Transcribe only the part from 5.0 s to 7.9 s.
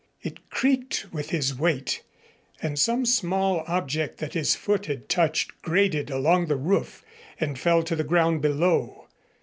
touched grated along the roof and fell